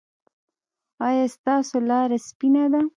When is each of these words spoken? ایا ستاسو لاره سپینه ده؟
ایا 1.07 1.25
ستاسو 1.35 1.75
لاره 1.89 2.17
سپینه 2.27 2.65
ده؟ 2.71 2.81